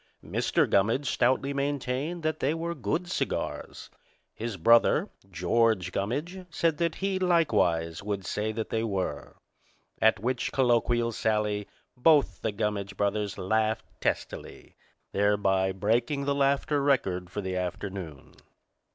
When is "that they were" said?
2.23-2.73, 8.51-9.35